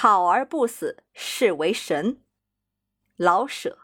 [0.00, 2.22] 考而不死，是为神。
[3.16, 3.78] 老舍。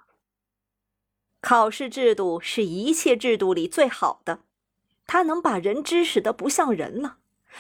[1.41, 4.45] 考试制度是一切制度里最好的，
[5.09, 7.19] 它能把人知识的不像人了，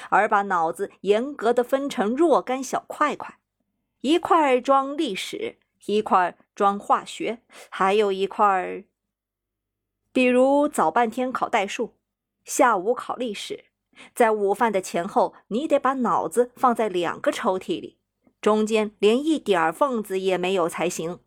[0.09, 3.41] 而把脑子严格的分成若干小块块，
[4.03, 8.85] 一块装历史，一块装化学，还有一块，
[10.13, 11.97] 比如早半天考代数，
[12.45, 13.65] 下午考历史，
[14.15, 17.99] 在午饭的前后，你得把脑子放在两个抽屉里。
[18.45, 21.21] 中间连一点缝子也没有才行。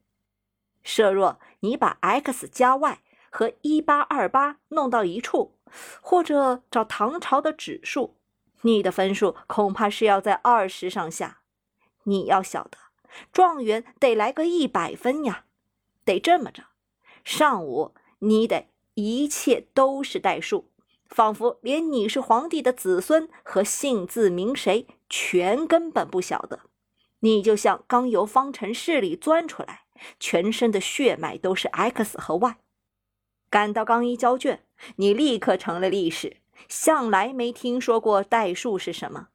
[0.84, 3.00] 设若你把 x 加 y
[3.32, 5.58] 和一八二八弄到一处，
[6.00, 8.18] 或者找唐朝的指数，
[8.62, 11.40] 你的分数恐怕是要在二十上下。
[12.04, 12.78] 你要晓得，
[13.34, 15.46] 状元得来个一百分呀，
[16.06, 16.66] 得这么着。
[17.24, 20.70] 上午你得一切都是代数，
[21.08, 26.60] 仿佛连你是皇帝的子孙和姓字名谁全根本不晓得。
[27.20, 29.86] 你就像刚由方程式里钻出来，
[30.20, 32.58] 全身的血脉都是 x 和 y。
[33.50, 34.64] 赶到刚一交卷，
[34.98, 36.38] 你立刻成了历史，
[36.68, 39.30] 向来没听说过代数是什么。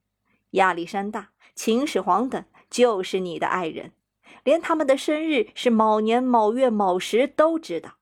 [0.50, 3.92] 亚历山大、秦始皇等就是你的爱人，
[4.44, 7.96] 连他们的生日是某年某月某时都知道。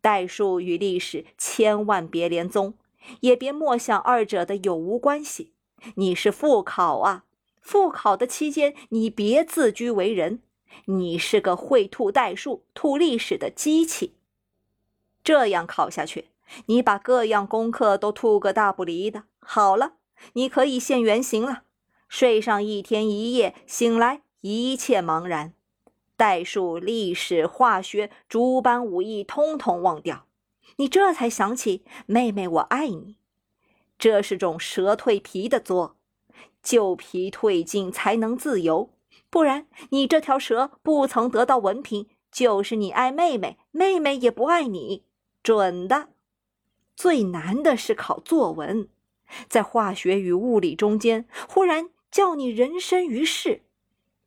[0.00, 2.74] 代数与历史千万别连宗，
[3.20, 5.52] 也别默想二者的有无关系。
[5.96, 7.24] 你是复考啊！
[7.68, 10.40] 复考的期间，你别自居为人，
[10.86, 14.14] 你是个会吐代数、吐历史的机器。
[15.22, 16.30] 这样考下去，
[16.64, 19.24] 你把各样功课都吐个大不离的。
[19.40, 19.96] 好了，
[20.32, 21.64] 你可以现原形了。
[22.08, 25.52] 睡上一天一夜，醒来一切茫然，
[26.16, 30.24] 代数、历史、化学诸般武艺通通忘掉。
[30.76, 33.16] 你这才想起，妹妹，我爱你。
[33.98, 35.97] 这是种蛇蜕皮的作。
[36.62, 38.90] 旧皮褪尽才能自由，
[39.30, 45.04] 不然你这条蛇不曾得到文凭，就是你爱妹妹，妹妹也不爱你，
[45.42, 46.08] 准的。
[46.96, 48.88] 最难的是考作文，
[49.48, 53.62] 在化学与物理中间，忽然叫你人生于世，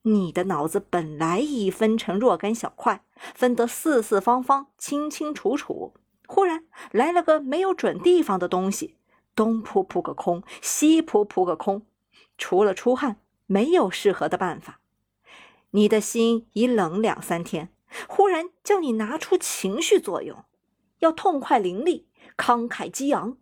[0.03, 3.03] 你的脑子本来已分成若干小块，
[3.35, 5.93] 分得四四方方、清清楚楚，
[6.25, 8.95] 忽然来了个没有准地方的东西，
[9.35, 11.81] 东扑扑个空，西扑扑个空。
[12.37, 14.79] 除了出汗，没有适合的办法。
[15.71, 17.73] 你的心已冷两三天，
[18.07, 20.43] 忽然叫你拿出情绪作用，
[20.99, 22.05] 要痛快淋漓、
[22.35, 23.37] 慷慨激昂。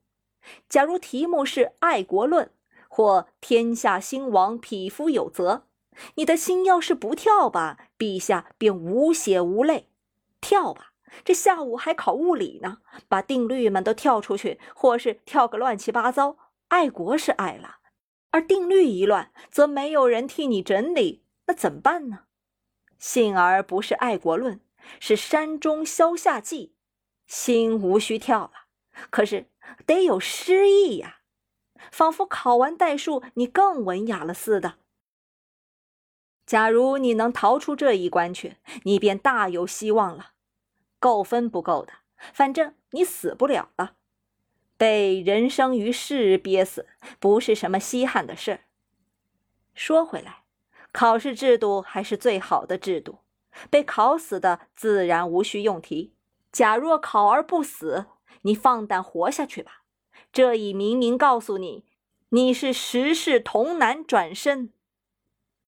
[0.68, 2.52] 假如题目是爱国论
[2.88, 5.64] 或天下兴亡，匹夫有责，
[6.16, 9.88] 你的心要是不跳吧，陛下便无血无泪；
[10.40, 10.94] 跳吧，
[11.26, 12.78] 这下午还考物理呢，
[13.08, 16.38] 把定律们都跳出去，或是跳个乱七八糟。
[16.70, 17.79] 爱国是爱了。
[18.32, 22.26] 而定律一乱，则没有人替你整理，那怎么办呢？
[22.98, 24.60] 幸而不是爱国论，
[25.00, 26.76] 是山中消夏季，
[27.26, 28.52] 心无需跳了。
[29.10, 29.50] 可是
[29.86, 31.22] 得有诗意呀，
[31.92, 34.76] 仿佛考完代数，你更文雅了似的。
[36.46, 40.32] 假如你能逃出这一关去，你便大有希望了。
[41.00, 41.94] 够分不够的，
[42.34, 43.96] 反正你死不了了。
[44.80, 46.88] 被人生于世憋死，
[47.20, 48.60] 不是什么稀罕的事儿。
[49.74, 50.44] 说回来，
[50.94, 53.20] 考试制度还是最好的制度。
[53.70, 56.14] 被考死的自然无需用题。
[56.50, 58.06] 假若考而不死，
[58.44, 59.84] 你放胆活下去吧。
[60.32, 61.84] 这已明明告诉你，
[62.30, 64.72] 你是时世童男转身。